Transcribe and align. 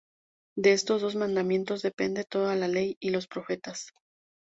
De 0.57 0.71
estos 0.71 1.03
dos 1.03 1.15
mandamientos 1.15 1.83
depende 1.83 2.23
toda 2.25 2.55
la 2.55 2.67
Ley 2.67 2.97
y 2.99 3.11
los 3.11 3.27
Profetas". 3.27 3.91